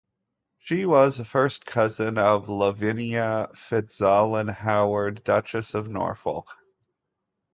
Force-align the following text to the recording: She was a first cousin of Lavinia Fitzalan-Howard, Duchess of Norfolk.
She 0.57 0.87
was 0.87 1.19
a 1.19 1.25
first 1.25 1.63
cousin 1.67 2.17
of 2.17 2.49
Lavinia 2.49 3.51
Fitzalan-Howard, 3.53 5.23
Duchess 5.23 5.75
of 5.75 5.89
Norfolk. 5.89 6.47